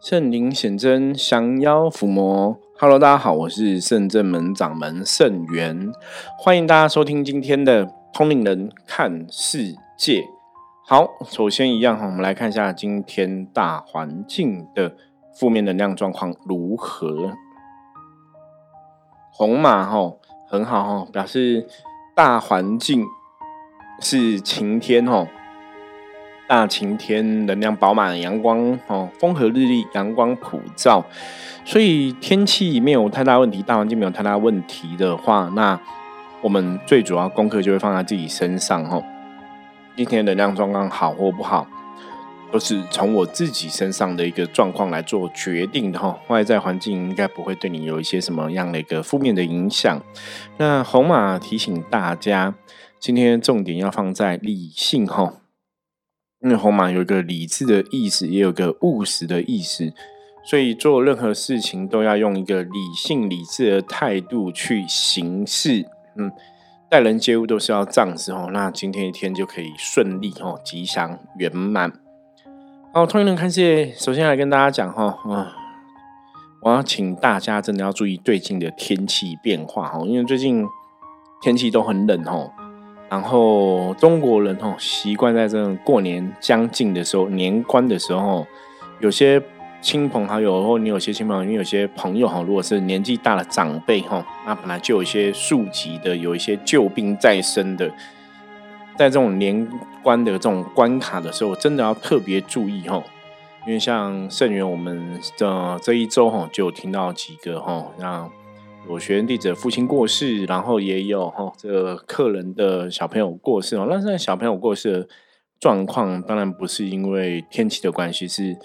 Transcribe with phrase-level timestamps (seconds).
[0.00, 2.58] 圣灵显真，降妖伏魔。
[2.78, 5.92] Hello，大家好，我是圣正门掌门圣元，
[6.38, 10.24] 欢迎大家收听今天的通灵人看世界。
[10.86, 14.96] 好，首先一样哈，我们来看一下今天大环境的
[15.34, 17.36] 负面能量状况如何。
[19.30, 20.14] 红马哈
[20.48, 21.68] 很好哈，表示
[22.16, 23.04] 大环境
[24.00, 25.26] 是晴天哈。
[26.50, 31.00] 大晴天，能量饱满，阳光哦，风和日丽，阳光普照，
[31.64, 35.78] 所以天气没有太大问题，大环境没有太大问题的话，那
[36.40, 39.00] 我们最主要功课就会放在自己身上哦。
[39.94, 41.68] 今天能量状况好或不好，
[42.50, 46.18] 都是从我自己身上的一个状况来做决定的哈。
[46.26, 50.02] 外在环境应该不会对你有一些什么样的一个负面的影响。
[50.56, 52.52] 那红马提醒大家，
[52.98, 55.34] 今天重点要放在理性哈。
[56.42, 59.92] 因为红马有一个理智的意思，也有个务实的意思，
[60.42, 65.86] 所以做任何事情都要用一个理性、理智的态度去行事。
[66.16, 66.32] 嗯，
[66.88, 68.48] 待人接物都是要这样子哦。
[68.52, 71.92] 那今天一天就可以顺利哦，吉祥圆满。
[72.92, 75.52] 好，通灵人看世界，首先来跟大家讲哈，啊，
[76.62, 80.66] 我要请大家真的要注意最近的天气变化哈，因为最近
[81.42, 82.50] 天气都很冷哦。
[83.10, 88.46] 然后中国人哦，习惯在这种过年将近的时候，年关的时候，
[89.00, 89.42] 有些
[89.82, 97.88] 亲朋好友或你有些亲朋，因为有些朋友哈，如果是年纪大的长辈哈，那本来就有一些数级的，有一些旧病在身的，
[98.96, 99.66] 在这种年
[100.04, 103.02] 关的这种关卡的时候，真的要特别注意哈，
[103.66, 108.30] 因为像圣元我们的这一周哈，就听到几个哈，让。
[108.88, 113.86] 有学员弟子父亲过世，然后也有哈这个客人的小朋友过世哦。
[113.88, 115.08] 那现在小朋友过世的
[115.60, 118.56] 状况，当然不是因为天气的关系，是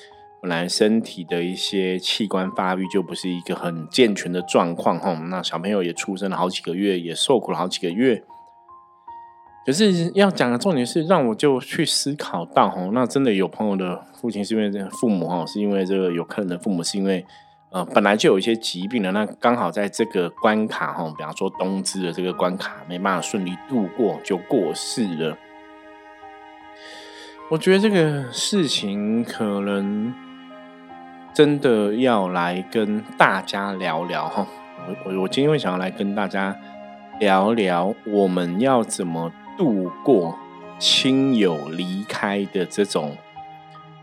[0.42, 5.14] 本来身体的一些器官发育就不是一个很健全的状况哈。
[5.30, 8.24] 那小朋友也出生了好几个月，也受苦了好几个月。
[9.66, 17.24] 可是要讲的重点是，让我就去思考到哈，那真的有朋友的父亲是因为父母哈，是因为这个有客人的父母是因为。
[17.76, 25.38] 呃，本来就有一些疾病了，那刚好在这个关卡哈，比方说冬至的这个关卡没办法顺利度过，就过世了。
[27.50, 30.14] 我觉得这个事情可能
[31.34, 34.48] 真的要来跟大家聊聊哈。
[34.88, 36.58] 我我我今天会想要来跟大家
[37.20, 40.40] 聊聊，我们要怎么度过
[40.80, 43.18] 亲友离开的这种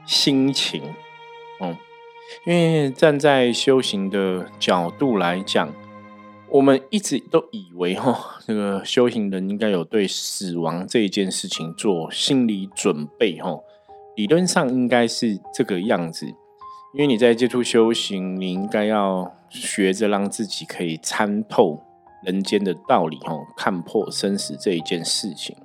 [0.04, 0.82] 心情，
[1.58, 1.74] 嗯。
[2.46, 5.72] 因为站在修行的角度来讲，
[6.48, 13.58] 我们一直都以为哈，这个修行人应该有对死亡这一件事情做心理准备哈。
[14.16, 21.82] 理论上应该是这个样子，因为你在接触修行，你应该要学着让自己可以参透
[22.24, 25.56] 人间的道理哦，看破生死这一件事情。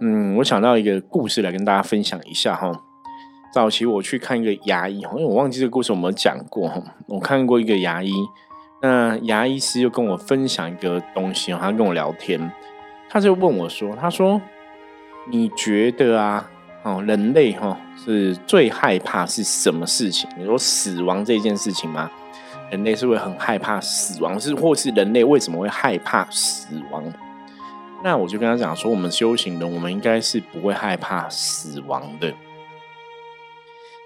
[0.00, 2.72] 嗯，我想到一个故事来跟大家分享一下哈。
[3.52, 6.70] 早期我去看一个牙医，因为我忘记这个故事有没有讲过。
[7.06, 8.12] 我看过一个牙医，
[8.80, 12.50] 那牙医师又跟我分享一个东西，他跟我聊天，
[13.08, 14.40] 他就问我说：“他说
[15.28, 16.48] 你觉得啊，
[16.84, 20.30] 哦，人类哈是最害怕是什么事情？
[20.38, 22.08] 你说死亡这件事情吗？
[22.70, 27.02] 人类是会很害怕死亡，是或是人类为什么会害怕死亡？
[28.04, 32.32] 那我就跟他讲说，我们修行人，我们应该是不会害怕死亡的。”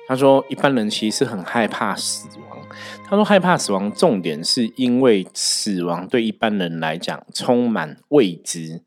[0.06, 2.58] 他说：“一般人其实很害怕死亡。
[3.06, 8.82] 他说害怕死亡，重点是因为死亡对一般人来讲充满未知。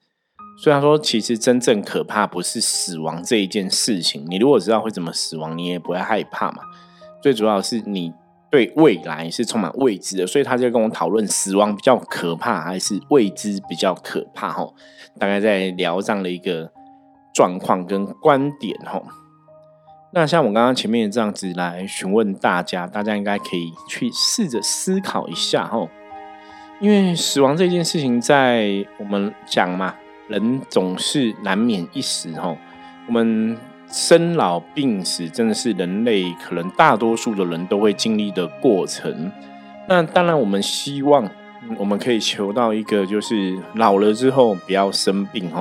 [0.59, 4.25] 所以他说，其实真正可怕不是死亡这一件事情。
[4.28, 6.61] 你如果知道会怎么死亡，你也不会害怕嘛。
[7.22, 8.13] 最主要是你
[8.51, 10.28] 对未来是充满未知的。
[10.28, 14.51] 所以他就跟我讨论死亡比较可怕还是未知比较可怕？
[14.51, 14.67] 哈，
[15.19, 16.72] 大概在聊这样的一个
[17.34, 19.01] 状况跟观点，哈。”
[20.17, 25.87] 那像我刚刚前面这样子来询问大家，大家应该可以去试着思考一下哈，
[26.79, 29.93] 因为死亡这件事情，在我们讲嘛，
[30.28, 32.58] 人总是难免一死哈。
[33.05, 33.55] 我们
[33.91, 39.31] 生老病死真的是人类可能大多数的人都会经历的过程。
[39.87, 41.29] 那当然，我们希望
[41.78, 45.52] 我们可以求到一个，就是老了之后不要生病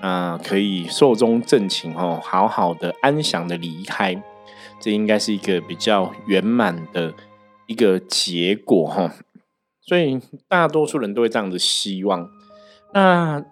[0.00, 4.20] 啊，可以寿终正寝哦，好好的安详的离开，
[4.80, 7.12] 这应该是一个比较圆满的
[7.66, 9.12] 一个结果哈。
[9.82, 12.28] 所以大多数人都会这样子希望。
[12.92, 13.44] 那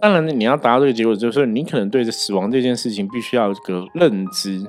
[0.00, 4.66] 当然，你要达到这个结果，就是你可能对着死亡这件事情必须要有个认知。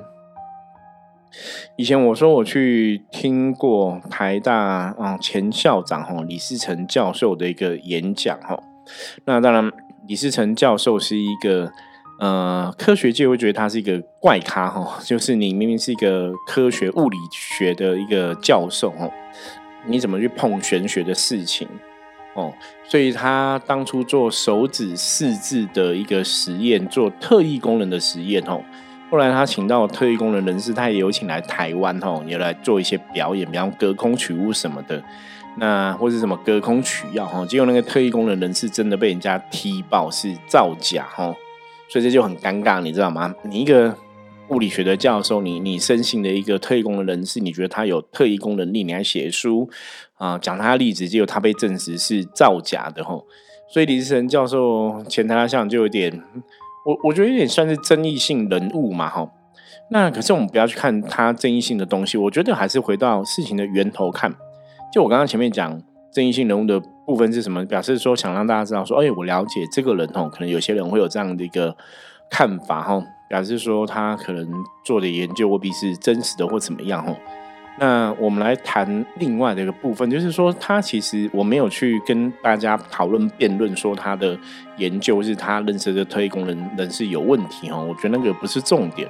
[1.76, 8.62] 以前我说我去听过台大啊前校长哈李世成教授的一个演讲哈，
[9.24, 9.72] 那当然
[10.06, 11.72] 李世成教授是一个
[12.18, 19.10] 呃科学界会觉得他是一个怪咖哈， 就是你明明是一个科学物理学的一个教授哦，
[19.86, 21.66] 你怎么去碰玄学的事情
[22.34, 22.52] 哦？
[22.86, 28.60] 所以他当初做手指四字的一个实验，做特异功能的实验哦。
[29.10, 35.02] 后来他请到特异功能人士，他也有请来台湾吼，也来做一些表演，比方隔空取物什么的，
[35.58, 37.44] 那或者什么隔空取药哈。
[37.46, 41.34] 结果那个特异功能人士真的被人家踢爆是造假哈，
[41.88, 43.34] 所以这就很尴尬，你知道吗？
[43.42, 43.96] 你一个
[44.48, 49.68] 物理学的教授，你你深信的一个特异功能人士，你觉得他有特异功能力，你还写书
[50.16, 53.18] 啊讲他的例子，结果他被证实是造假的哈。
[53.72, 56.22] 所以李志成教授前台上就有点。
[56.86, 59.26] 我我觉得有点算是争议性人物嘛，哈。
[59.90, 64.34] 那可是我们不要去看他争议性的东西，我觉得还是回到事情的源头看。
[64.94, 65.76] 就我刚刚前面讲
[66.12, 67.64] 争议性人物的部分是什么？
[67.64, 71.76] 表示说想让大家知道说，哎，我了解这个人哦，可能有些人会有这样的一个
[72.30, 74.48] 看法哈，表示说他可能
[74.84, 77.12] 做的研究未必是真实的或怎么样哈。
[77.80, 84.38] 那我们来谈另外的一个部分，就是说，他其实我没有去跟大家讨论辩论，说他的
[84.76, 87.80] 研究是他认识的特异功能人是有问题哈。
[87.80, 89.08] 我觉得那个不是重点，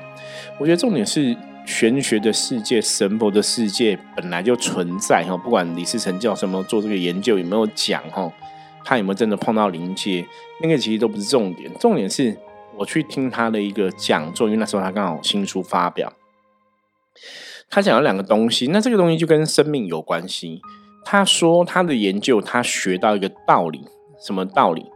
[0.59, 5.37] 我觉得重点是玄学的世界、神佛的世界本来就存在哈。
[5.37, 8.31] 不管李世成教授有没有做这个研究，有没有讲哈，
[8.85, 10.27] 他有没有真的碰到灵界，
[10.63, 11.71] 那个其实都不是重点。
[11.81, 12.37] 重点是
[12.77, 16.13] 我去听他的一个讲座，因为那时候他刚好新书发表。
[17.71, 20.61] 他讲了两个东西，那这个东西就跟生命有关系。
[21.05, 23.85] 他说他的研究，他学到一个道理，
[24.25, 24.87] 什么道理？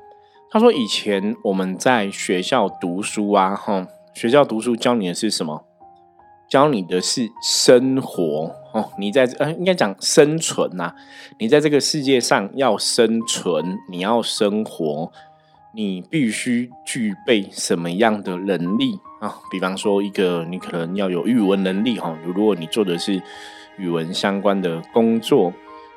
[0.50, 5.68] 他说以前我们在学校读书啊，哈，学校读书教你的是什么？
[6.48, 10.94] 教你的是生活哦，你在呃，应该讲生存呐。
[11.38, 15.12] 你在这个世界上要生存，你要生活。
[15.74, 19.36] 你必须具备什么样的能力啊？
[19.50, 22.18] 比方说，一个你可能要有语文能力哈。
[22.24, 23.22] 如果你做的是
[23.76, 25.52] 语文相关的工作，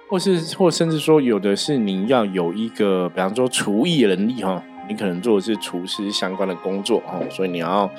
[0.09, 4.61] 或是或甚至说有的是你要有一个，比方说厨艺能力哈。
[4.89, 7.89] 你可能做的是厨师相关的工作哈，所以你要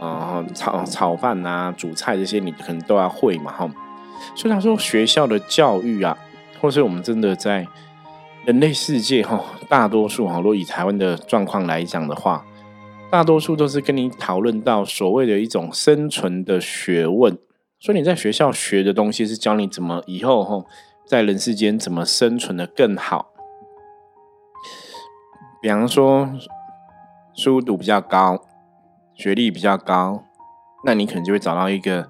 [0.00, 3.70] 啊炒炒饭啊、煮菜这些，你可能都要会嘛哈。
[4.34, 6.18] 所以他说，学校的教育啊，
[6.60, 7.68] 或是我们真的在。
[8.46, 9.38] 人类世界哈，
[9.68, 12.42] 大多数哈，如果以台湾的状况来讲的话，
[13.10, 17.36] 大多数都是跟你讨论到所谓的一种生存的学问。
[17.78, 20.64] 所以你在学校学的东西是教你怎么以后哈，
[21.06, 23.30] 在人世间怎么生存的更好。
[25.60, 26.30] 比方说，
[27.34, 28.42] 书读比较高，
[29.20, 30.24] 学历比较高，
[30.82, 32.08] 那你可能就会找到一个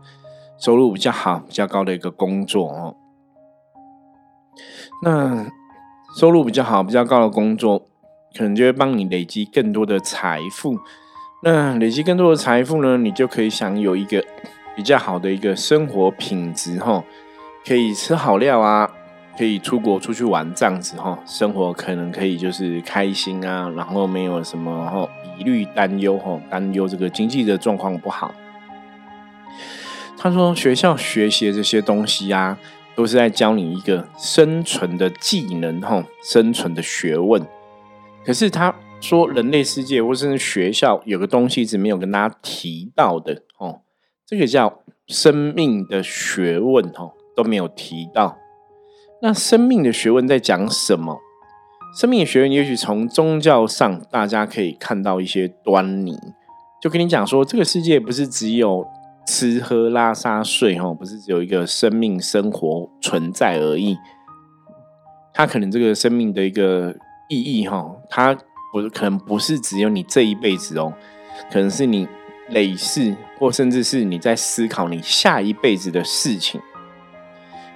[0.57, 2.95] 收入比较好、比较高的一个工作哦。
[5.03, 5.51] 那
[6.17, 7.89] 收入比较好、比较高的工作，
[8.39, 10.79] 可能就会帮你累积更多的财富。
[11.43, 14.25] 那累积更多的财富呢，你就可以享有一个
[14.77, 17.03] 比较好的一个生活品质，哈，
[17.67, 18.89] 可以吃好料啊，
[19.41, 25.09] 可以出国出去玩这样子，哈，生活可能可以就是开心啊，然后没有什么哈
[25.39, 28.35] 疑虑、担忧，哈，担忧这个经济的状况不好。
[30.19, 32.59] 他说，学校学习这些东西呀。
[32.95, 37.47] 都是在教你一个生存的技能，哈，生存的学问。
[38.27, 43.81] 可是他说，人类世界或是学校有个东西是没有跟大家提到的，哦，
[44.27, 48.37] 这个叫生命的学问，哈，都没有提到。
[49.23, 51.21] 那生命的学问在讲什么？
[51.95, 56.19] 生命的学问也许从宗教上大家可以看到一些端倪，
[56.81, 58.87] 就跟你讲说，这个世界不是只有。
[59.27, 63.97] 吃喝拉撒睡，哈，不是只有一个生命生活存在而已。
[65.33, 66.97] 它可能这个生命的一个
[67.29, 68.35] 意义，哈，它
[68.73, 70.93] 不可能不是只有你这一辈子哦，
[71.53, 72.09] 可能是你
[72.49, 76.61] 累世，或甚至是你在思考你下一辈子的事情。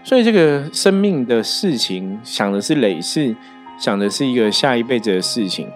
[0.05, 3.35] 所以，这个生命的事情，想的是累世，
[3.79, 5.67] 想的是一个下一辈子的事情，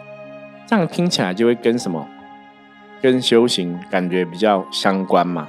[0.66, 2.06] 这样听起来就会跟什么？
[3.00, 5.48] 跟修行感觉比较相关嘛。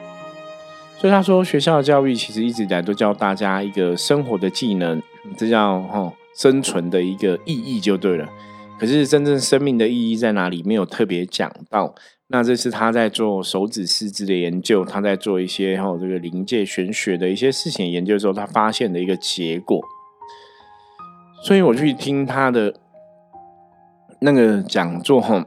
[0.97, 5.01] 所以他说，学校的教育其实一直以来都教大家一个生活的技能，
[5.35, 8.27] 这叫哦生存的一个意义就对了。
[8.79, 11.93] 可是真正生命的意义在哪里，没有特别讲到。
[12.27, 19.83] 那这是他在做手指四肢的研究，他在做一些哈这个灵界玄学的一些事情研究的时候，他发现的一个结果。
[21.43, 22.75] 所以我去听他的
[24.21, 25.45] 那个讲座，哈，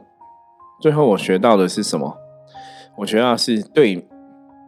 [0.81, 2.17] 最后我学到的是什么？
[2.97, 4.07] 我学到是对。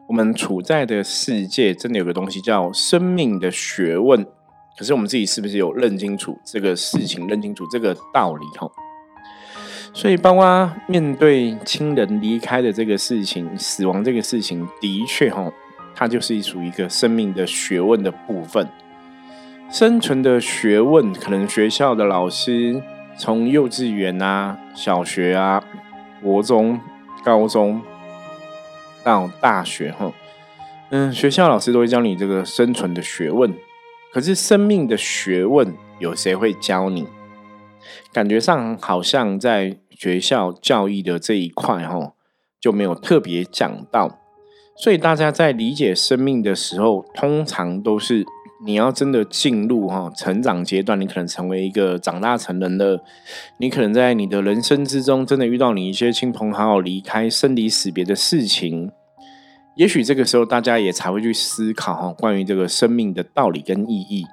[0.07, 4.23] 我们处在的世界真的有个东西叫生命的学问，
[4.77, 8.45] 可是我们自己是不是有认清楚这个事情，认清楚这个道理？
[8.57, 8.69] 哈，
[9.93, 15.49] 所以包括面对亲人离开的这个事情、死亡这个事情，的确哈，
[15.95, 18.67] 它就是属于一个生命的学问的部分。
[19.71, 22.81] 生存的学问，可能学校的老师
[23.17, 25.63] 从幼稚园啊、小学啊、
[26.21, 26.79] 国中、
[27.23, 27.81] 高中
[29.03, 30.11] 到大学，哈，
[30.89, 33.53] 嗯，学校老师都会教你这个生存的学问。
[34.15, 37.05] 可是生命的学问，有谁会教你？
[38.13, 42.13] 感觉上好像在学校教育的这一块，哈，
[42.61, 44.21] 就没有特别讲到。
[44.77, 48.23] 所以大家在理解生命的时候，通常都是。
[48.65, 53.03] 你要真的进入哈成长阶段，你可能成为一个长大成人的，
[53.59, 58.89] 你可能在你的人生之中真的遇到你一些亲朋好友离开、生离死别的事情，
[59.75, 64.25] 也许这个时候大家也才会去思考哈关于这个生命的道理跟意义。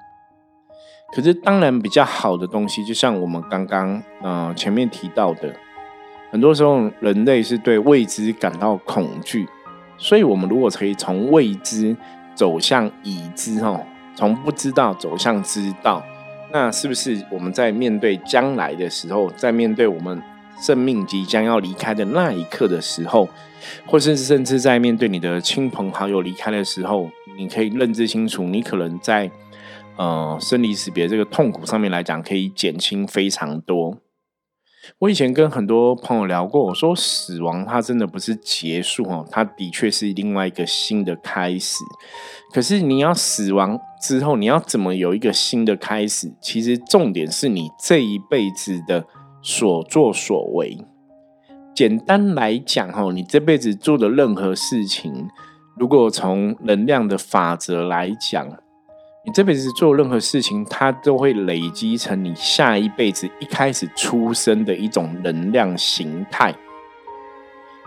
[1.15, 5.53] 可是当然比较好的东西，就像我们刚刚呃前面提到的，
[6.31, 9.47] 很多时候人类是对未知感到恐惧，
[9.97, 11.95] 所以我们如果可以从未知
[12.33, 13.79] 走向已知哈。
[14.15, 16.03] 从不知道走向知道，
[16.51, 20.21] 那是不是我们在面对将来的时候，在面对我们
[20.61, 23.27] 生命即将要离开的那一刻的时候，
[23.85, 29.29] 或是甚至在面对你的亲朋好友离开的时候，你可以认知清楚，你可能在
[29.97, 33.97] 呃生离死别这个痛苦上面来讲，可以减轻非常多。
[34.99, 41.77] 我以前跟很多朋友聊过，我说死亡它真的不是结束哦，它的确是另外一个新的开始。
[42.53, 46.33] 可是你要死亡之后，你要怎么有一个新的开始？
[46.41, 49.07] 其实重点是你这一辈子的
[49.43, 50.83] 所作所为。
[51.75, 55.29] 简单来讲哈，你这辈子做的任何事情，
[55.77, 58.47] 如果从能量的法则来讲。
[59.25, 66.53] 你这辈子做任何事情，它都会累积成你下一辈子一开始出生的一种能量形态。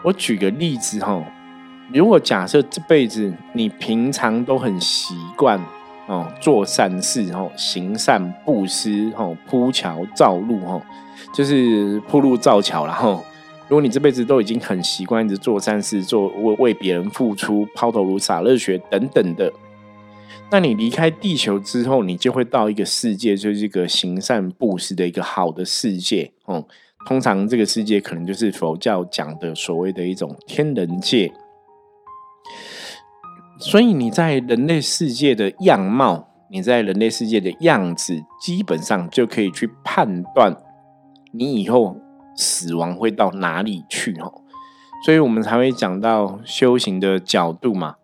[0.03, 1.23] 我举个例子哈，
[1.93, 5.61] 如果假设这辈子你平常都很习惯
[6.07, 10.81] 哦做善事哦行善布施哦铺桥造路哦，
[11.37, 13.23] 就是铺路造桥然后，
[13.69, 19.53] 如果你这辈子都已经很习惯一直做善事，做为为别人付出抛头颅洒热血等等的。
[20.51, 26.65] 那你离开地球之后，你就会到一个世界，就是一个行善布施的一个好的世界哦。
[27.07, 31.31] 通常这个世界可能就是佛教讲的所谓的一种天人界。
[33.59, 40.57] 所以你在人类世界的样貌，你在人类世界的样子，基本上就可以去判断
[41.39, 41.97] 你以后
[42.35, 44.43] 死亡会到哪里去哦。
[45.05, 47.97] 所以我们才会讲到修行的角度嘛。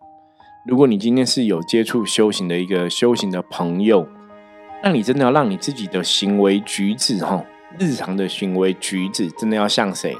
[0.65, 4.07] 如果你今天是有接触修行的一个修行的朋友，
[4.81, 7.43] 那你真的要让你自己的行为举止，哈，
[7.77, 10.15] 日常的行为举止，真的要像谁？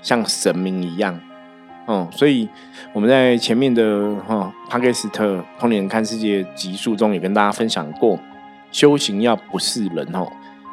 [0.00, 1.20] 像神明一样，
[1.86, 2.08] 哦。
[2.12, 2.48] 所以
[2.92, 8.18] 我们在前面的哈帕克斯特通灵看世界集数中也跟大家分享过，
[8.70, 10.30] 修行要不是人，哦，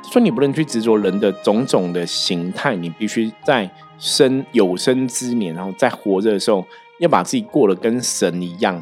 [0.09, 6.65] 说你不能去执着人的种种的形态，你必须在生有生之年，然后在活着的时候，
[6.99, 8.81] 要把自己过得跟神一样。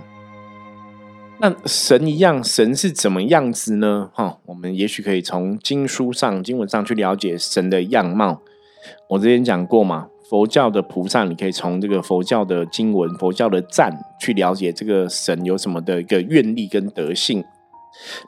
[1.42, 4.10] 那神一样，神是怎么样子呢？
[4.14, 8.42] 哈，我们也许可以从经书上、经文上去了解神的样貌。
[9.10, 17.44] 我之前讲过嘛，佛教的菩萨，你可以从这个佛教的经文、佛教的赞去了解这个神有什么的一个愿力跟德性。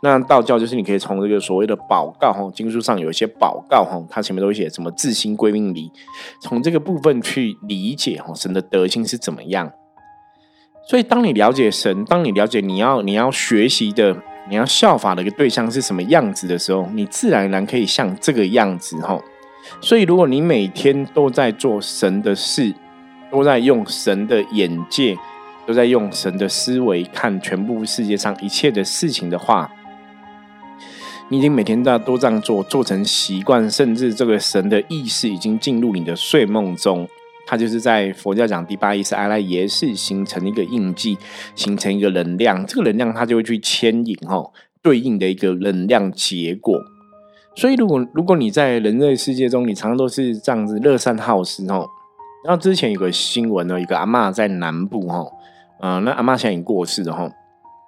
[0.01, 5.91] 那道教就是你可以从这个所谓的宝告哈，经书上有一些宝告哈，它前面都写什么自心归命理，
[6.41, 9.71] 从这个部分去理解哈神的德性是怎么样。
[10.87, 14.17] 所以，当你了解神，当你了解你要你要学习的、
[14.49, 19.21] 你要效法的一个对象是什么样子的时候，你自然而然可以像这个样子哈。
[19.79, 22.73] 所以，如果你每天都在做神的事，
[23.31, 25.15] 都在用神的眼界，
[25.65, 29.71] 都在用神的思维看全部世界上一切的事情的话，
[31.29, 37.07] 你已经每天都要都这样做，做成习惯，甚至这个神的意识已经进入你的睡梦中。
[37.47, 41.17] 它就是在佛教讲第八意识阿赖耶识形成一个印记，
[41.55, 44.51] 形成一个能量，这个能量它就会去牵引哦
[44.81, 46.79] 对应的一个能量结果。
[47.55, 51.89] 所以如果如果你在人类世界中，你常常都是这样子乐善好施哦。
[52.43, 55.25] 然后之前有个新闻呢，一个阿妈在南部哈，
[55.81, 57.29] 嗯，那阿妈现在已经过世了哈。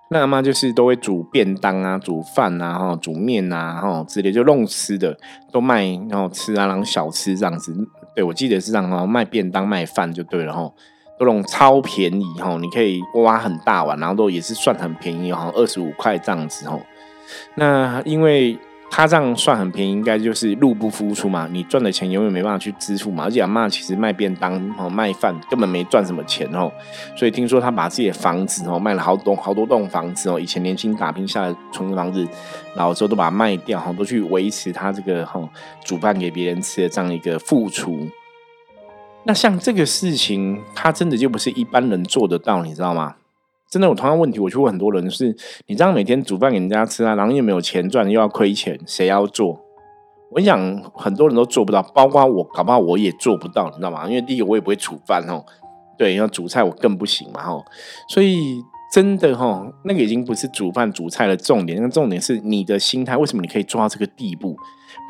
[0.10, 5.18] 那阿妈就是都会煮便当啊，煮饭啊，哈，煮面啊，哈之类就弄吃的
[5.52, 7.74] 都卖，然后吃啊，然后小吃这样子。
[8.16, 10.72] 对，我记得是这样哦，卖便当卖饭就对了哈，
[11.20, 16.80] 那种超便宜哈，你可以挖很大碗，然后都也是算很便宜哈，二十五块这样子哈。
[17.56, 18.60] 那因为
[18.96, 23.24] 他这样算很便宜，应该就是入不敷出嘛，你赚的钱永远没办法去支付嘛。
[23.24, 26.72] 而且阿妈其实卖便当哦，卖饭根本没赚什么钱哦。
[27.16, 32.24] 所以听说他把自己的房子哦卖了好多好多栋房子哦，以前年轻打拼下来存的房子，
[32.76, 35.42] 然后之后都把它卖掉哈，都去维持他这个哈
[35.84, 38.08] 煮饭给别人吃的这样一个付出。
[39.24, 43.16] 那像这个事情，他真的就不是一般人做得到，你知道吗？
[43.74, 49.60] 真的，我同样问题，我去问很多人，是你这样每天煮饭给人家吃啊，然后又没有钱赚，又要亏钱，谁要做？
[50.30, 54.08] 我想，很多人都做不到，包括我，搞不好我也做不到，你知道吗？
[54.08, 55.44] 因为第一个我也不会煮饭哦，
[55.98, 57.66] 对，要煮菜我更不行嘛吼。
[58.10, 58.62] 所以
[58.94, 64.56] 真的哈，那个已经不是煮饭煮菜的重点，那个重点是你的心态，为什么你可以做到这个地步？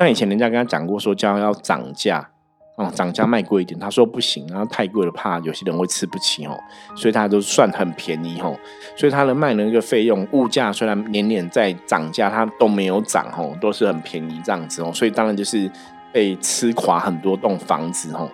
[0.00, 2.30] 那以前人家跟他讲过，说将要涨价。
[2.76, 6.58] 哦，涨价卖贵一点，他说不行，然后太贵了，怕有些人会吃不起哦，
[6.96, 8.58] 所以他都算很便宜哦，
[8.96, 15.70] 所以他的卖的那个费用，物价虽然年年在涨价，它都没有涨哦，都是很便宜这样子哦，所以当然就是
[16.12, 18.28] 被吃垮很多栋房子哦。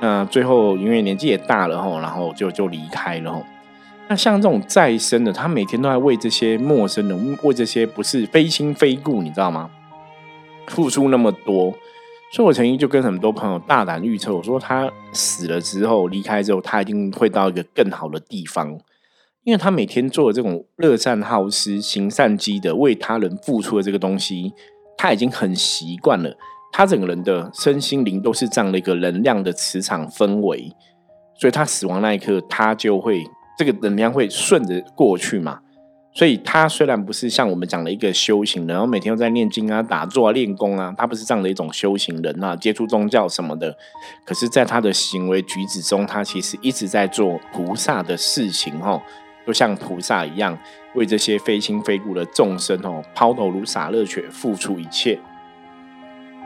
[0.00, 3.44] 那最后因为年纪也大了哦，然后就就离开了哦。
[4.08, 9.70] 那像这种再生的，他每天都在为这些陌生人，为这些不是非亲非故，你知道吗？
[10.66, 11.72] 付出那么多。
[12.34, 18.76] 所以，我曾经就跟很多朋友大胆预测，我说他死了之后，离开之后，他一定会到一个更好的地方，
[19.44, 24.52] 因为他每天做的这种乐善好施、行善积德、为他人付出的这个东西，
[24.98, 26.36] 他已经很习惯了。
[26.72, 30.72] 他整个人的身心灵都是这样的一个能量的磁场氛围，
[31.38, 33.22] 所以他死亡那一刻，他就会
[33.56, 35.60] 这个能量会顺着过去嘛。
[36.16, 43.76] 所以他虽然不是像我们讲的一个修行人，然后每天都在念经啊、打坐啊、练功啊，他不是这样的一种修行人啊，接触宗教什么的。
[44.24, 49.02] 可是，在他的行为举止中，他其实一直在做菩萨的事情，哦，
[49.44, 50.56] 就像菩萨一样，
[50.94, 55.18] 为这些非亲非故的众生，哦，抛头颅洒热血，付出一切。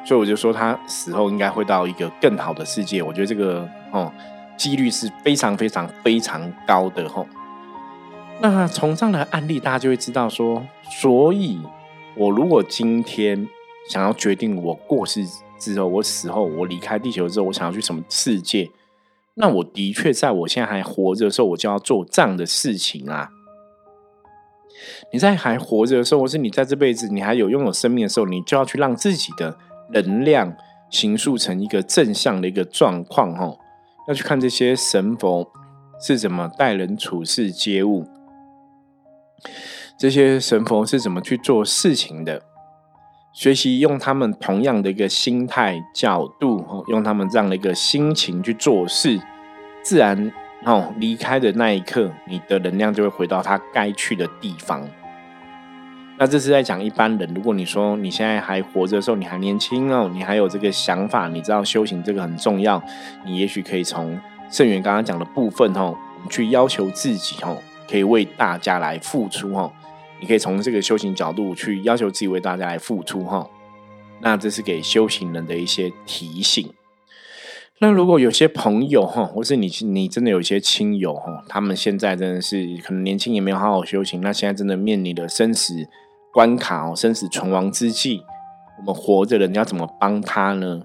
[0.06, 3.02] 所以我就说，他死后应该会到一个更好的世界。
[3.02, 4.10] 我觉得这个，哦，
[4.56, 7.26] 几率是非常非常非常高的，吼。
[8.40, 10.64] 那从这样的案例，大家就会知道说，
[11.00, 11.58] 所以
[12.16, 13.48] 我如果今天
[13.90, 15.24] 想要决定我过世
[15.58, 18.70] 之后，我死后，我离开地球之后，我想要去什么世界，
[19.34, 23.30] 那我的确在我现在还活着的时候，我就要做这样的事情啊。
[25.12, 29.58] 你在还活着的时候，或是你在这辈子你还有拥有生命的时候，你就要去让自己的
[29.90, 30.54] 能量
[30.90, 33.58] 形塑成一个正向的一个状况，哦，
[34.06, 35.50] 要去看这些神佛
[36.00, 38.06] 是怎么待人处事接物。
[39.98, 42.42] 这些神佛是怎么去做事情的？
[43.32, 49.20] 学习用他们同样的一个心态角度，用他们这样的一个心情去做事，
[49.82, 50.32] 自然
[50.64, 54.82] 哦，离开的那一刻，你的能量就会回到他该去的地方。
[56.18, 57.32] 那这是在讲一般人。
[57.32, 62.82] 如果你说你现在还活着的时候，你还年轻哦，你还有这个想法，你知道修行这个很重要，
[63.24, 64.18] 你也许可以从
[64.50, 65.96] 圣元刚刚讲的部分哦，
[66.28, 67.56] 去要求自己哦。
[67.90, 69.72] 可以为大家来付出哈，
[70.20, 73.48] 你可以从这个修行角度去要求自己为大家来付出哈。
[74.20, 76.72] 那这是给修行人的一些提醒。
[77.80, 85.86] 那如果有些朋友哈，或是你你真的有一些亲友哈，他们现在真的是可能年轻也没有好好修行，那现在真的面临的生死
[86.32, 88.22] 关卡哦，生死存亡之际，
[88.80, 90.82] 我们活着的人要怎么帮他呢？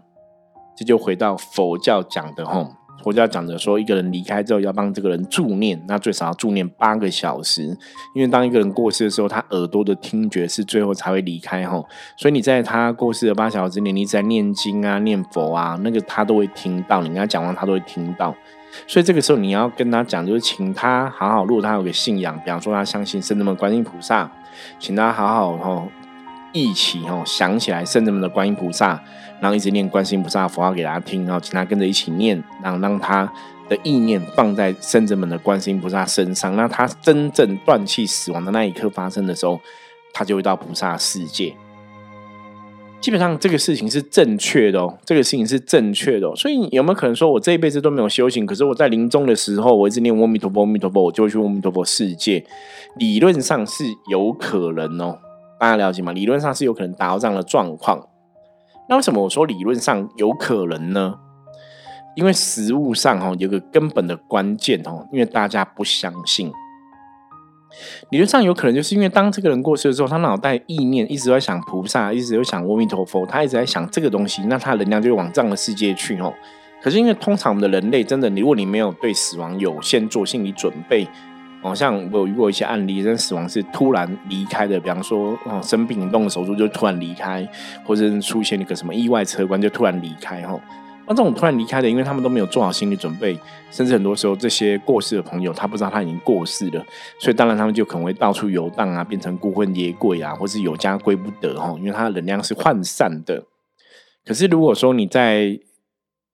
[0.78, 2.70] 这就回到佛教讲的哈。
[3.02, 7.64] 佛教讲的说，一个人离开之后要帮这个人助念，那最少要助念八个小时，
[8.16, 11.84] 因为当一个人过世的时候，他耳朵的听觉是最后才会离开哈，
[12.18, 18.34] 所以你在他过世的八小时之内，你在念经啊、念佛啊，那个他都会听到，你跟他讲完他都会听到，
[18.88, 24.32] 所以这个时候你要跟他讲，就是请他好好，如果他有个信仰，比方说他相信圣人们观音菩萨，
[24.80, 25.88] 请他好好哈
[26.54, 29.04] 一起哦想起来圣人们的观音菩萨。
[29.42, 33.30] 然后一直念观世音菩萨佛号给大家听，然后请他跟着一起念，然后让他
[33.68, 36.56] 的意念放在圣者们的观世音菩萨身上。
[36.56, 39.60] 那他真正断气死亡的那一刻发生的时候，
[40.14, 41.54] 他就会到菩萨世界。
[43.02, 46.34] 基本上这个事情是正确的哦，这个事情是正确的。
[46.38, 52.46] 所以有没有可能说我这一辈子都没有修行，可是我在临终的时候，我一直念阿弥陀佛，阿弥陀佛，我就会去阿弥陀佛世界？
[52.96, 55.20] 理论上是有可能哦，
[55.64, 56.12] 大家了解吗？
[56.12, 58.06] 理论上是有可能达到这样的状况。
[58.90, 61.16] 那为什么我说理论上有可能呢？
[62.18, 66.52] 因为实物上哈有个根本的关键哦，因为大家不相信。
[68.10, 76.34] 理论上有可能就是因为当这个人过世的时候，他脑袋意念一直在想菩萨，一直在想阿弥陀佛，他一直在想这个东西，那他能量就往这样的世界去哦。
[76.82, 81.08] 可是因为通常我们的人类真的，如果你没有对死亡有先做心理准备，
[81.64, 87.48] 哦，像我有遇过一些案例，人死亡是突然离开的，比方说哦生病动了手术就突然离开，
[87.86, 90.60] 或者出现一个什么意外车关就突然离开哈。
[91.06, 93.38] 那这种突然离开的，因为他们都没有做好心理准备，
[93.72, 96.82] 甚至很多时候这些过世的朋友他不知道他已经过世了，
[97.20, 103.44] 所以当然他们就可能会到处游荡啊，变成孤魂野鬼啊，或是有家归不得哈，因为他的能量是涣散的。
[104.26, 105.60] 可是如果说你在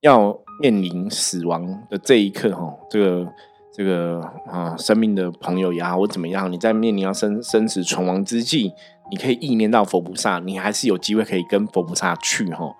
[0.02, 3.32] 要面临死亡的这一刻，哈，这个
[3.72, 8.72] 这个啊，生命的朋友呀，或怎么样，你在面临要生生死存亡之际，
[9.10, 12.74] 你可以意念到佛菩萨，你还是有机会可以跟佛菩萨去，哈。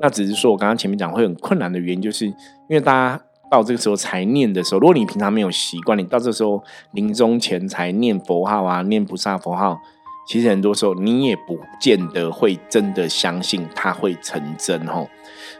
[0.00, 2.34] 那只是说我刚刚前面讲会很困难的原因，就是因
[2.68, 6.62] 为大家到这个时候才念的时候，如果你平常没有习惯，你到这时候
[6.92, 9.78] 临终前才念佛号啊，念菩萨佛号。
[10.24, 15.08] 其实很多时候你也不见得会真的相信它会成真吼，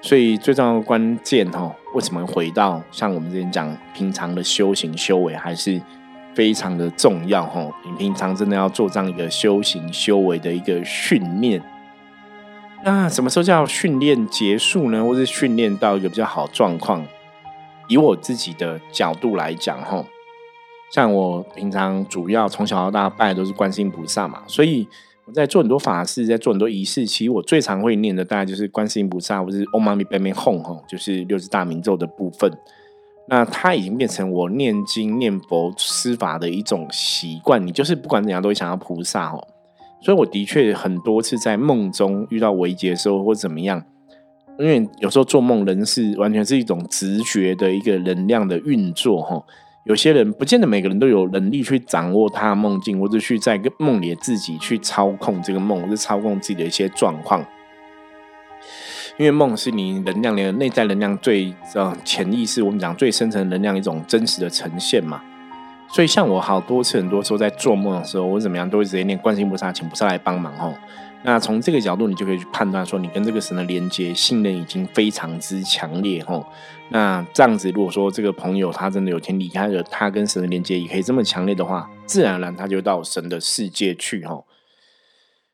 [0.01, 5.81] 所以最重要的关键吼，为什么回到像我们之前讲平常的修行修为还是
[6.35, 7.73] 非常的重要吼？
[7.85, 11.61] 你平常真的要做这样一个修行修为的一个训练。
[12.85, 15.05] 那什么时候叫训练结束呢？
[15.05, 17.05] 或是训练到一个比较好状况？
[17.89, 20.07] 以我自己的角度来讲吼。
[20.93, 24.87] 像我平常主要从小到大拜的都是观世音菩萨嘛，所以
[25.25, 27.07] 我在做很多法事，在做很多仪式。
[27.07, 32.53] 其实我最常会念的大概就是观世音菩萨，或是 Om Mani Padme Hum 吼，就是六字大明咒的部分。
[33.29, 37.65] 那它已经变成我念经念佛施法的一种习惯。
[37.65, 39.47] 你就是不管怎样都会想要菩萨哦，
[40.03, 43.81] 所以我的确很多次在梦中遇到危劫的时候或怎么样，
[44.59, 49.41] 因为有时候做梦人是完全是一种直觉的一个能量的运作哈。
[49.85, 57.45] 有些人不见得每个人都有能力去掌握他的梦境，或者去在个梦里自己去操控这个梦，或者操控自己的一些状况。
[59.17, 65.23] 因为梦是你能量的内在能量最呃潜意识，我们讲最深层能量一种真实的呈现嘛。
[65.89, 70.75] 所以像我好多次很多时候在做梦的时候，我怎么样都会直接念观世音菩萨，请菩萨来帮忙哦。
[71.23, 76.47] 那从这个角度，你就可以去判断说，你跟这个神的连接信任已经非常之强烈吼。
[76.89, 84.47] 那这样子，如果说这个朋友他真的有天离开了，他跟神的连接也可以这么强烈的话，自然而然他就到神的世界去吼。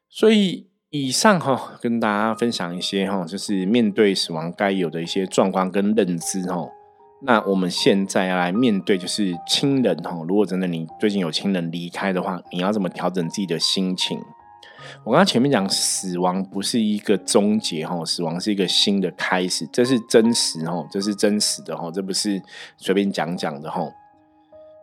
[0.08, 6.70] 所以以上哈，跟大家分享一些哈，就是面对死亡该有的一些状况跟认知吼。
[7.22, 14.22] 那我们现在要来面对，就是亲人哈，如果真的你最近有亲人离开的话，你要怎么调整自己的心情？
[15.04, 22.42] 我刚刚前面讲，死亡不是一个终结哈，死亡是一个新的开始，这是真实哈，这是真实的哈，这不是
[22.76, 23.80] 随便讲讲的哈。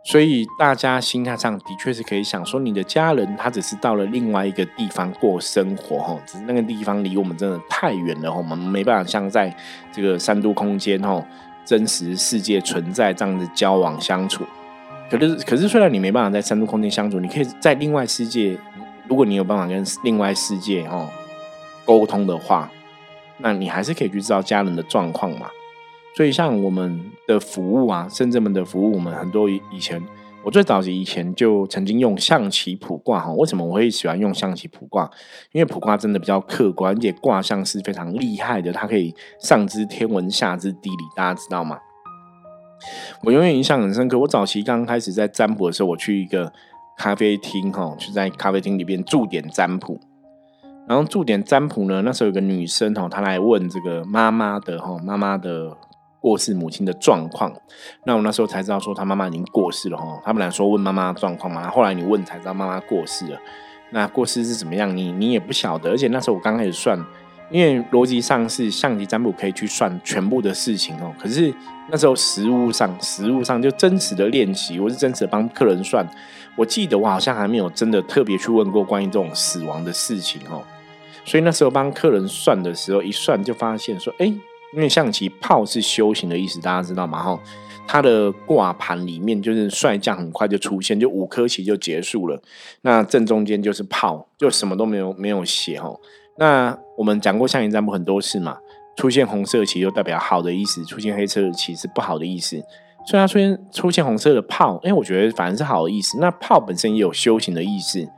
[0.06, 9.54] 所以大家心态上的确是可以想说，你的家人他只是到了另外一个地方过生活哈，只是那个地方离我们真的太远了哈，我们没办法像在
[9.92, 11.22] 这个三度空间哈，
[11.64, 14.44] 真实世界存在这样的交往相处。
[15.10, 18.58] 可是，可是虽然你没办法在三度空间相处，你可以在另外世界。
[19.08, 21.08] 如果你有办法跟另外世界哦
[21.84, 22.70] 沟通的话，
[23.38, 25.48] 那你还是可以去知道家人的状况嘛。
[26.16, 30.02] 所以像我们的服务啊，深圳们的服务，我们很多以前
[30.42, 33.32] 我最早期以前就曾经用象棋卜卦哈。
[33.32, 35.10] 为什么我会喜欢用象棋卜卦？
[35.52, 41.78] 因为卜卦真的比较客观，而且卦象是非常厉害的，它可以上知天文下知地理，大家知道吗？
[43.24, 44.18] 我永远印象很深刻。
[44.20, 46.52] 我早期刚开始在占卜的时候，我去一个。
[46.96, 50.00] 咖啡厅哈，就在咖啡厅里边驻点占卜，
[50.88, 55.76] 然后驻点占卜呢，那时候有个女生哈，她来问这个妈妈的哈，妈妈的
[56.20, 57.52] 过世母亲的状况。
[58.06, 60.20] 那我那时候才知道说，她妈妈已经过世了哈。
[60.24, 63.38] 他们来说问妈妈状况嘛，后来你问才知道妈妈过世了。
[63.90, 64.96] 那过世是怎么样？
[64.96, 65.90] 你你也不晓得。
[65.90, 66.98] 而且那时候我刚开始算，
[67.50, 71.14] 因为逻辑上是象棋占卜可以去算全部的事情哦。
[71.18, 71.52] 可是
[71.90, 76.06] 那时候实物上，实物上就真实的练习，我是真实的帮客人算。
[76.56, 80.62] 我记得我好像还没有真的特别去问过关于这种死亡的事情哦，
[81.24, 87.20] 所以那时候帮客人算的时候，一算就发现说，哎，因为象棋炮是修行的意思，大家知道吗？
[87.20, 87.40] 哈，
[87.88, 92.40] 它的挂盘里面就是帅将很快就出现，就五颗棋就结束了，
[92.82, 95.98] 那正中间就是炮，就什么都没有没有写哦。
[96.36, 98.58] 那我们讲过象棋占卜很多次嘛，
[98.96, 102.62] 出现红色棋就代表好的意思，出现黑色的棋是不好的意思。
[103.06, 106.18] 虽然出现出现红色的炮，哎，我觉得反而是好的意思。
[106.20, 108.08] 那炮本身也有修行的意思，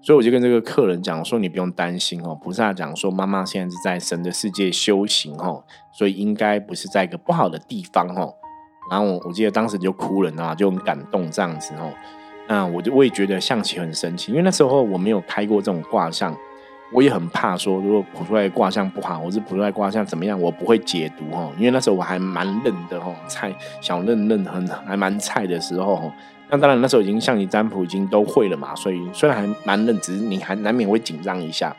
[0.00, 8.32] 所以我就跟这个客人讲说：“你不用担心哦，菩萨讲说妈妈现在是在神的世界修行哦，所以应该不是在一个不好的地方哦。”
[8.88, 11.92] 然后我我记得当时就哭了啊，就很感动这样子哦。
[12.48, 16.32] 那我就我也觉得象棋很神奇，因为那时候我没有开过这种卦象，
[16.92, 26.12] 我也很怕说，如果卜出来卦象不好，或是卜出来卦象怎么样，我不会解读哦，因为那时候我还蛮嫩的哦，菜小嫩嫩很还蛮菜的时候。
[26.48, 31.74] 那当然那时候已经像你占卜已经都会了嘛，所以虽然还蛮嫩，只是你还难免会紧张一下。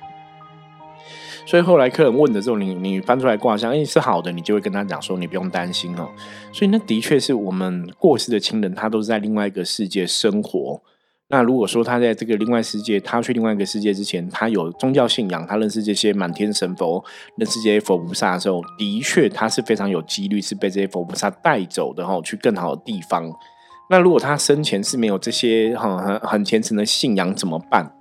[1.45, 6.09] 所以后来客人问的时候，你你翻出来卦象，哎是好的，你就会跟他讲说，你不用担心哦。
[6.51, 10.81] 所以那的确是我们过世的亲人，他都是在另外一个世界生活。
[11.29, 17.03] 那如果说他在这个另外世界，他去另外一个世界之前，他有宗教信仰，他认识这些满天神佛，
[17.35, 23.29] 认识这些佛菩萨的时候，的确他是非常有几率是被这些佛菩萨带走的哈，去更好的地方。
[23.89, 27.93] 那如果他生前是没有这些哈很很虔诚的信仰怎么办？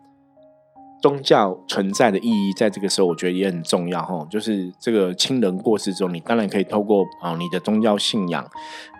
[1.03, 4.25] 宗教存在的意义，在这个时候我觉得也很重要哈。
[4.31, 8.49] 就是这个亲人过世之后，你当然可以透过啊你的宗教信仰，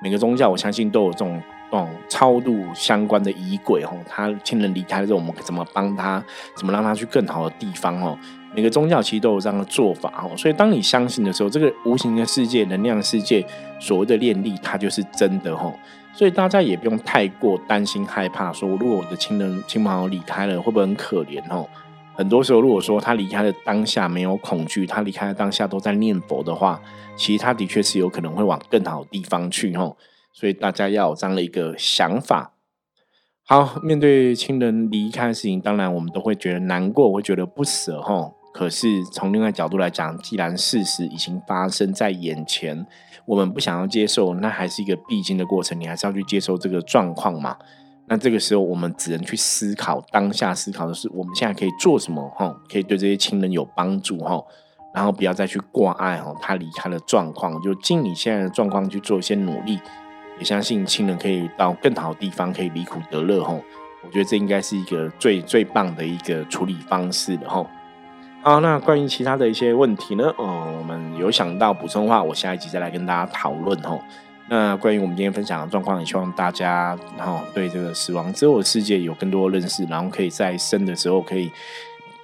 [0.03, 1.41] 每个宗教我相信都有这种。
[1.71, 6.23] 哦，超度相关的仪轨哦，他亲人离开的时候，我们怎么帮他？
[6.55, 8.17] 怎么让他去更好的地方哦？
[8.55, 10.31] 每个宗教其实都有这样的做法哦。
[10.37, 13.45] 所以当你相信的时候，这个无形的世界、能量世界，
[13.81, 15.75] 所谓的念力，它就是真的哦。
[16.15, 21.69] 所以大家也不用太过担心害怕，说如果我的亲人亲朋友离开了，会不会很可怜哦？
[22.15, 26.81] 很多时候，如果说他离开的当下没有恐惧，他离开的当下都在念佛的话，
[27.15, 29.95] 其实他的确是有可能会往更好的地方去哦。
[30.39, 32.53] 所以大家要有这样的一个想法。
[33.43, 38.31] 好，面对亲人离开的事情，当然我们都会觉得难过，会觉得不舍哈。
[38.53, 42.87] 可是从另外角度来讲，既然事实已经发生在眼前，
[43.25, 47.57] 我们不想要接受，那还是一个必经的过程，你还是要去接受这个状况嘛。
[48.07, 54.45] 那这个时候，我们只能去思考当下，思考的是我们现在可以做什么哈，可以对这些亲人有帮助哈。
[54.93, 59.79] 然后不要再去挂碍哈，他离开的状况，就尽你现在的状况去做一些努力。
[60.39, 63.63] 也相信亲人可以到更好的地方，可以离苦得乐吼。
[64.03, 67.67] 我觉得这应该是一个最最棒的一个处理方式的吼。
[68.43, 70.33] 好，那关于其他的一些问题呢？
[70.39, 74.01] 嗯，我们有想到补充的话，我下一集再来跟大家讨论吼。
[74.49, 81.51] 那关于我们今天分享的状况，也希望大家然后对这个死亡之后的世界有更多的认识，然后可以在生的时候可以。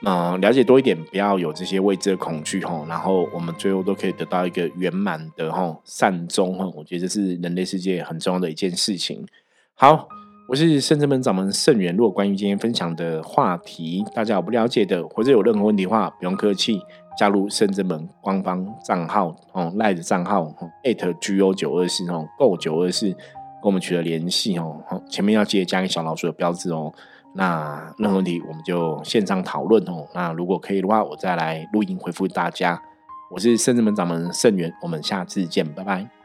[0.05, 9.25] 嗯，了解多一点，不要有这些未知的恐惧吼，然后我们最后都可以得到一个圆满的吼善终吼，我觉得这是人类世界很重要的一件事情。
[9.75, 10.09] 好，
[10.49, 11.95] 我是圣真门掌门圣元。
[11.97, 16.81] 如果关于今天分享的话题，大家有不了解的，或者有任何问题的话，不用客气，
[17.17, 26.93] 加入圣真门官方账号哦，赖的账号，at g o 九二四哦，go 九二四，跟我们取得联系哦，前面要记得加个小老鼠的标志哦。
[27.35, 30.07] 那任何问题我们就线上讨论哦。
[30.15, 32.81] 那如果可以的话，我再来录音回复大家。
[33.31, 36.22] 我是圣智门掌门圣元，我们下次见，拜拜。